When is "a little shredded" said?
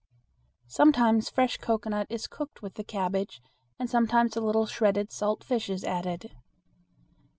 4.35-5.11